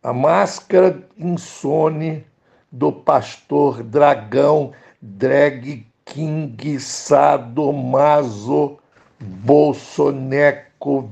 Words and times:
A 0.00 0.12
máscara 0.12 1.02
insone 1.18 2.24
do 2.70 2.92
pastor 2.92 3.82
dragão 3.82 4.70
drag 5.02 5.84
king 6.04 6.78
sadomaso 6.78 8.78
bolsoneco 9.18 11.10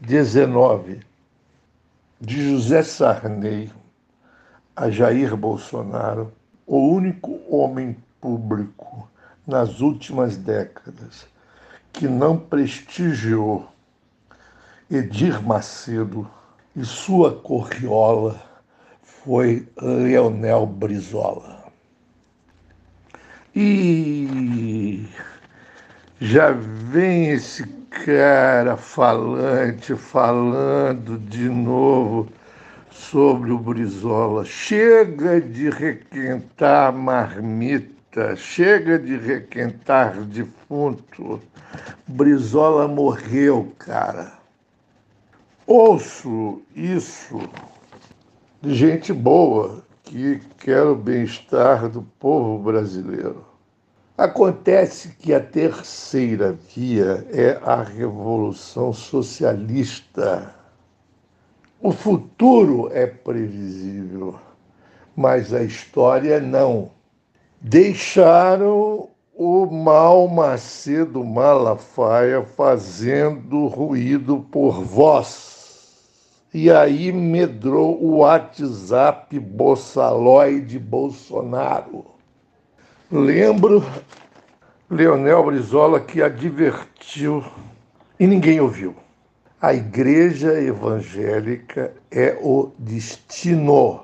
19 0.00 1.00
de 2.20 2.50
José 2.50 2.84
Sarney 2.84 3.72
a 4.76 4.88
Jair 4.88 5.36
Bolsonaro, 5.36 6.32
o 6.64 6.78
único 6.78 7.40
homem 7.48 7.96
público 8.20 9.10
nas 9.44 9.80
últimas 9.80 10.36
décadas 10.36 11.26
que 11.92 12.06
não 12.06 12.38
prestigiou 12.38 13.66
Edir 14.88 15.42
Macedo 15.42 16.30
e 16.74 16.84
sua 16.84 17.34
corriola 17.34 18.42
foi 19.02 19.68
Leonel 19.80 20.66
Brizola. 20.66 21.62
E 23.54 25.06
já 26.18 26.52
vem 26.52 27.30
esse 27.30 27.66
cara 28.06 28.76
falante, 28.76 29.94
falando 29.94 31.18
de 31.18 31.48
novo 31.48 32.28
sobre 32.90 33.52
o 33.52 33.58
Brizola. 33.58 34.44
Chega 34.44 35.40
de 35.40 35.68
requentar 35.68 36.92
marmita, 36.94 38.34
chega 38.34 38.98
de 38.98 39.16
requentar 39.18 40.22
defunto. 40.22 41.40
Brizola 42.08 42.88
morreu, 42.88 43.74
cara. 43.78 44.41
Ouço 45.74 46.60
isso 46.76 47.40
de 48.60 48.74
gente 48.74 49.10
boa 49.10 49.82
que 50.02 50.38
quer 50.58 50.82
o 50.82 50.94
bem-estar 50.94 51.88
do 51.88 52.02
povo 52.02 52.62
brasileiro. 52.62 53.42
Acontece 54.18 55.16
que 55.18 55.32
a 55.32 55.40
terceira 55.40 56.52
via 56.52 57.26
é 57.30 57.58
a 57.64 57.82
revolução 57.82 58.92
socialista. 58.92 60.54
O 61.80 61.90
futuro 61.90 62.90
é 62.92 63.06
previsível, 63.06 64.38
mas 65.16 65.54
a 65.54 65.62
história 65.62 66.38
não. 66.38 66.90
Deixaram 67.58 69.08
o 69.34 69.64
mal 69.64 70.28
Macedo 70.28 71.24
Malafaia 71.24 72.42
fazendo 72.42 73.68
ruído 73.68 74.46
por 74.52 74.84
voz 74.84 75.61
e 76.54 76.70
aí 76.70 77.10
medrou 77.10 78.02
o 78.02 78.18
WhatsApp 78.18 79.38
boçaloide 79.38 80.78
Bolsonaro. 80.78 82.04
Lembro 83.10 83.82
Leonel 84.90 85.44
Brizola 85.44 85.98
que 85.98 86.22
advertiu 86.22 87.42
e 88.20 88.26
ninguém 88.26 88.60
ouviu. 88.60 88.94
A 89.60 89.72
igreja 89.72 90.60
evangélica 90.60 91.94
é 92.10 92.36
o 92.42 92.70
destino. 92.78 94.00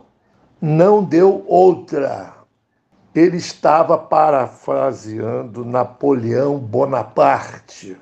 Não 0.60 1.04
deu 1.04 1.44
outra. 1.46 2.34
Ele 3.14 3.36
estava 3.36 3.98
parafraseando 3.98 5.64
Napoleão 5.64 6.58
Bonaparte. 6.58 7.96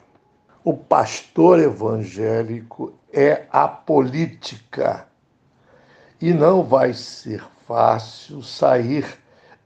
O 0.62 0.74
pastor 0.74 1.58
evangélico 1.58 2.92
é 3.16 3.46
a 3.50 3.66
política. 3.66 5.08
E 6.20 6.34
não 6.34 6.62
vai 6.62 6.92
ser 6.92 7.42
fácil 7.66 8.42
sair 8.42 9.06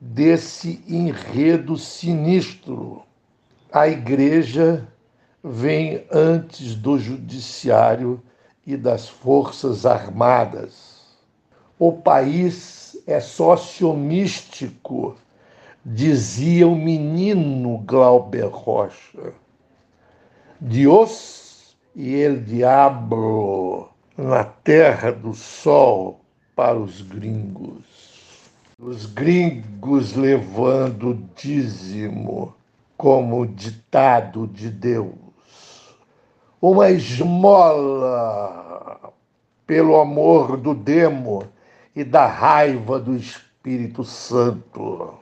desse 0.01 0.83
enredo 0.89 1.77
sinistro. 1.77 3.03
A 3.73 3.89
igreja 3.89 4.87
vem 5.43 6.07
antes 6.13 6.77
do 6.77 6.97
judiciário 6.97 8.23
e 8.65 8.77
das 8.77 9.09
forças 9.09 9.85
armadas. 9.85 11.01
O 11.77 11.93
país 11.93 12.97
é 13.07 13.19
sociomístico, 13.19 15.17
dizia 15.85 16.69
o 16.69 16.77
menino 16.77 17.79
Glauber 17.79 18.47
Rocha. 18.47 19.33
Deus 20.61 21.50
e 21.95 22.23
el 22.23 22.45
diabo 22.45 23.91
na 24.17 24.45
terra 24.45 25.11
do 25.11 25.35
sol 25.35 26.21
para 26.55 26.79
os 26.79 27.03
gringos. 27.03 27.85
Os 28.79 29.07
gringos 29.07 30.15
levando 30.15 31.11
o 31.11 31.15
dízimo 31.35 32.55
como 32.97 33.47
ditado 33.47 34.47
de 34.47 34.71
Deus. 34.71 35.15
Uma 36.63 36.91
esmola 36.91 38.31
pelo 39.67 40.01
amor 40.01 40.57
do 40.57 40.75
demo 40.75 41.43
e 41.97 42.05
da 42.05 42.27
raiva 42.27 43.01
do 43.01 43.17
Espírito 43.17 44.05
Santo. 44.05 45.15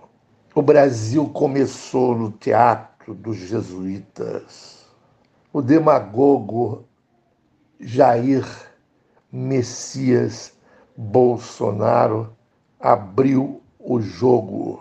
O 0.55 0.63
Brasil 0.63 1.27
começou 1.29 2.15
no 2.15 2.31
teatro 2.33 3.15
dos 3.15 3.37
jesuítas 3.37 4.78
o 5.59 5.63
demagogo 5.63 6.85
Jair 7.81 8.47
Messias 9.33 10.57
Bolsonaro 10.97 12.33
abriu 12.79 13.61
o 13.77 14.01
jogo. 14.01 14.81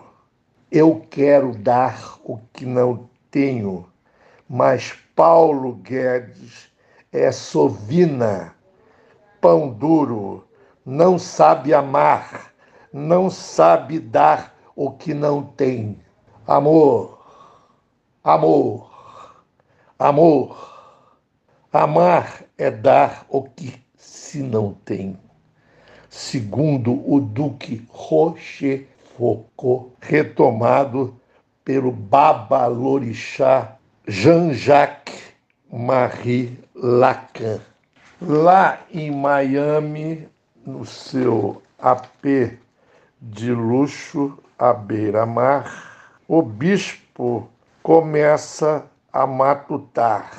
Eu 0.70 1.04
quero 1.10 1.50
dar 1.50 2.20
o 2.22 2.38
que 2.52 2.64
não 2.64 3.10
tenho, 3.28 3.88
mas 4.48 4.96
Paulo 5.16 5.74
Guedes 5.82 6.70
é 7.10 7.32
sovina, 7.32 8.54
pão 9.40 9.70
duro, 9.70 10.46
não 10.86 11.18
sabe 11.18 11.74
amar, 11.74 12.52
não 12.92 13.28
sabe 13.28 13.98
dar 13.98 14.56
o 14.76 14.92
que 14.92 15.12
não 15.12 15.42
tem. 15.42 15.98
Amor, 16.46 17.18
amor, 18.22 18.87
Amor. 20.00 20.78
Amar 21.72 22.44
é 22.56 22.70
dar 22.70 23.26
o 23.28 23.42
que 23.42 23.74
se 23.96 24.44
não 24.44 24.74
tem. 24.84 25.18
Segundo 26.08 26.92
o 27.12 27.20
Duque 27.20 27.84
Rochefoucauld, 27.88 29.90
retomado 30.00 31.16
pelo 31.64 31.90
Babalorixá 31.90 33.76
Jean-Jacques 34.06 35.20
Marie 35.68 36.56
Lacan. 36.76 37.58
Lá 38.22 38.78
em 38.92 39.10
Miami, 39.10 40.28
no 40.64 40.86
seu 40.86 41.60
AP 41.76 42.56
de 43.20 43.50
luxo 43.50 44.38
à 44.56 44.72
beira-mar, 44.72 46.20
o 46.28 46.40
bispo 46.40 47.50
começa 47.82 48.86
a 49.18 49.26
matutar. 49.26 50.30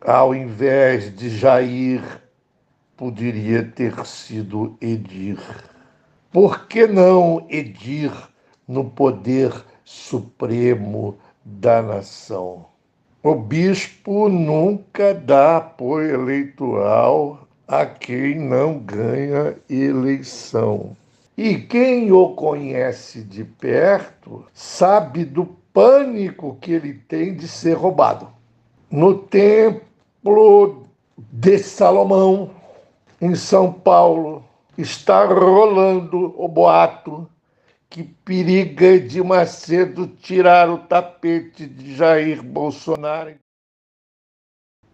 Ao 0.00 0.34
invés 0.34 1.14
de 1.14 1.28
Jair, 1.28 2.00
poderia 2.96 3.62
ter 3.62 4.06
sido 4.06 4.74
Edir. 4.80 5.38
Por 6.32 6.66
que 6.66 6.86
não 6.86 7.46
Edir 7.50 8.10
no 8.66 8.84
poder 8.88 9.52
supremo 9.84 11.18
da 11.44 11.82
nação? 11.82 12.64
O 13.22 13.34
bispo 13.34 14.30
nunca 14.30 15.12
dá 15.12 15.58
apoio 15.58 16.14
eleitoral 16.14 17.46
a 17.68 17.84
quem 17.84 18.38
não 18.38 18.78
ganha 18.78 19.56
eleição. 19.68 20.96
E 21.36 21.58
quem 21.58 22.10
o 22.12 22.30
conhece 22.30 23.22
de 23.22 23.44
perto 23.44 24.46
sabe 24.54 25.22
do 25.22 25.44
pânico 25.76 26.56
que 26.58 26.72
ele 26.72 26.94
tem 26.94 27.34
de 27.34 27.46
ser 27.46 27.74
roubado. 27.74 28.32
No 28.90 29.18
templo 29.18 30.86
de 31.18 31.58
Salomão, 31.58 32.50
em 33.20 33.34
São 33.34 33.70
Paulo, 33.70 34.42
está 34.78 35.26
rolando 35.26 36.34
o 36.42 36.48
boato 36.48 37.28
que 37.90 38.02
periga 38.02 38.98
de 38.98 39.22
Macedo 39.22 40.06
tirar 40.06 40.70
o 40.70 40.78
tapete 40.78 41.66
de 41.66 41.94
Jair 41.94 42.42
Bolsonaro. 42.42 43.34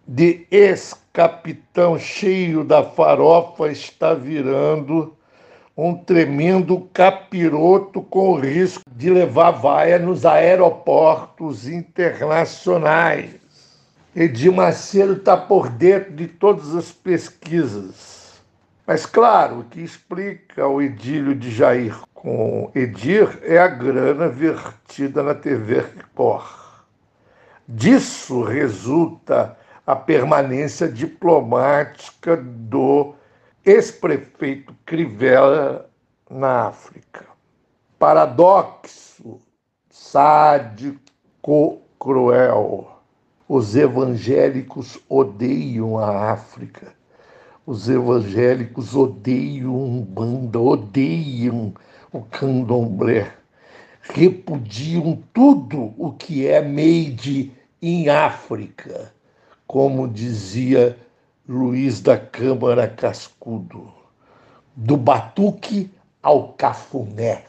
De 0.05 0.45
ex-capitão 0.51 1.97
cheio 1.97 2.61
da 2.65 2.83
farofa 2.83 3.71
está 3.71 4.13
virando 4.13 5.15
um 5.75 5.95
tremendo 5.95 6.87
capiroto 6.93 8.01
com 8.01 8.35
risco 8.35 8.83
de 8.95 9.09
levar 9.09 9.51
vaia 9.51 9.97
nos 9.97 10.25
aeroportos 10.25 11.67
internacionais. 11.67 13.35
Edir 14.15 14.51
Macedo 14.51 15.13
está 15.13 15.35
por 15.35 15.69
dentro 15.69 16.13
de 16.13 16.27
todas 16.27 16.75
as 16.75 16.91
pesquisas. 16.91 18.41
Mas 18.85 19.05
claro, 19.05 19.59
o 19.59 19.63
que 19.63 19.81
explica 19.81 20.67
o 20.67 20.81
idílio 20.81 21.33
de 21.33 21.49
Jair 21.49 21.97
com 22.13 22.69
Edir 22.75 23.39
é 23.41 23.57
a 23.57 23.67
grana 23.67 24.27
vertida 24.27 25.23
na 25.23 25.33
TV 25.33 25.81
Record. 25.81 26.63
Disso 27.67 28.43
resulta 28.43 29.57
a 29.87 29.95
permanência 29.95 30.87
diplomática 30.87 32.37
do 32.37 33.15
ex-prefeito 33.65 34.75
Crivella 34.85 35.89
na 36.29 36.67
África. 36.67 37.25
Paradoxo, 37.97 39.39
sádico, 39.89 41.81
cruel. 41.97 42.89
Os 43.47 43.75
evangélicos 43.75 44.99
odeiam 45.07 45.97
a 45.97 46.31
África. 46.31 46.93
Os 47.65 47.87
evangélicos 47.87 48.95
odeiam 48.95 49.75
Umbanda, 49.75 50.59
odeiam 50.59 51.73
o 52.11 52.21
candomblé. 52.21 53.31
Repudiam 54.01 55.23
tudo 55.33 55.93
o 55.97 56.11
que 56.11 56.45
é 56.45 56.61
made 56.61 57.53
em 57.81 58.09
África, 58.09 59.13
como 59.65 60.09
dizia 60.09 60.97
Luiz 61.47 61.99
da 61.99 62.17
Câmara 62.17 62.87
Cascudo. 62.87 63.91
Do 64.77 64.95
batuque 64.95 65.91
ao 66.21 66.53
cafuné. 66.53 67.43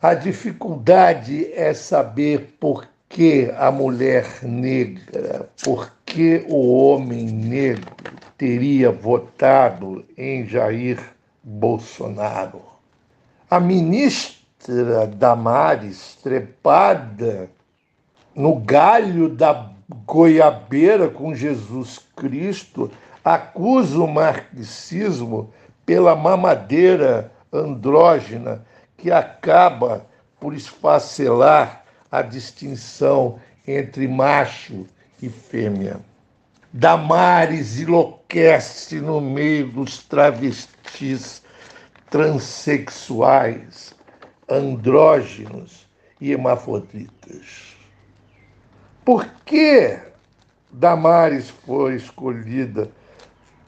A 0.00 0.14
dificuldade 0.14 1.52
é 1.52 1.74
saber 1.74 2.56
por 2.58 2.88
que 3.06 3.52
a 3.58 3.70
mulher 3.70 4.42
negra, 4.42 5.50
por 5.62 5.92
que 6.06 6.42
o 6.48 6.72
homem 6.72 7.26
negro 7.26 7.94
teria 8.38 8.90
votado 8.90 10.02
em 10.16 10.46
Jair 10.46 10.98
Bolsonaro. 11.44 12.62
A 13.50 13.60
ministra 13.60 15.06
Damares, 15.06 16.16
trepada 16.22 17.50
no 18.34 18.56
galho 18.56 19.28
da 19.28 19.69
goiabeira 20.06 21.08
com 21.08 21.34
Jesus 21.34 22.00
Cristo, 22.16 22.90
acusa 23.24 23.98
o 23.98 24.06
marxismo 24.06 25.52
pela 25.84 26.14
mamadeira 26.14 27.32
andrógena 27.52 28.64
que 28.96 29.10
acaba 29.10 30.06
por 30.38 30.54
esfacelar 30.54 31.84
a 32.10 32.22
distinção 32.22 33.38
entre 33.66 34.06
macho 34.06 34.86
e 35.20 35.28
fêmea. 35.28 36.00
Damares 36.72 37.80
enlouquece 37.80 39.00
no 39.00 39.20
meio 39.20 39.68
dos 39.72 39.98
travestis 40.04 41.42
transexuais, 42.08 43.94
andrógenos 44.48 45.86
e 46.20 46.32
hermafroditas. 46.32 47.69
Por 49.10 49.26
que 49.44 49.98
Damares 50.70 51.50
foi 51.50 51.96
escolhida 51.96 52.88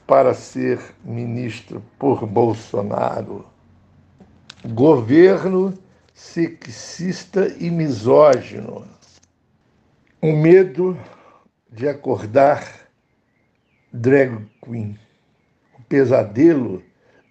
para 0.07 0.33
ser 0.33 0.79
ministra 1.03 1.81
por 1.99 2.25
Bolsonaro? 2.25 3.45
governo 4.65 5.77
sexista 6.13 7.53
e 7.59 7.69
misógino, 7.69 8.87
o 10.21 10.31
medo 10.31 10.97
de 11.69 11.89
acordar 11.89 12.65
drag 13.91 14.47
queen, 14.63 14.97
o 15.77 15.83
pesadelo 15.83 16.81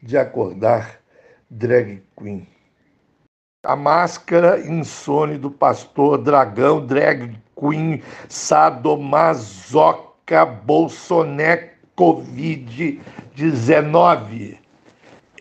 de 0.03 0.19
acordar 0.19 1.01
drag 1.51 2.03
queen. 2.15 2.47
A 3.65 3.75
máscara 3.75 4.61
insone 4.61 5.39
do 5.39 5.51
pastor 5.51 6.19
dragão 6.19 6.85
drag 6.85 7.41
queen 7.63 8.03
sadomasoca 8.29 10.45
bolsoné 10.67 11.71
covid-19 11.97 14.59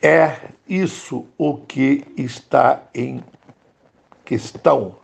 é 0.04 0.40
isso 0.70 1.26
o 1.38 1.58
que 1.58 2.06
está 2.16 2.84
em 2.94 3.24
questão. 4.24 5.01